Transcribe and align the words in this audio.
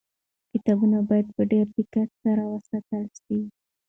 کتابونه 0.51 0.97
باید 1.09 1.27
په 1.35 1.41
ډېر 1.51 1.65
دقت 1.77 2.09
سره 2.23 2.43
وساتل 2.53 3.03
سي. 3.23 3.39